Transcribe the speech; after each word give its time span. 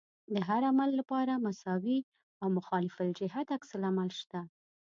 د 0.33 0.35
هر 0.47 0.61
عمل 0.71 0.89
لپاره 0.99 1.41
مساوي 1.45 1.99
او 2.41 2.47
مخالف 2.57 2.95
الجهت 3.05 3.47
عکس 3.55 3.69
العمل 3.77 4.09
شته. 4.19 4.41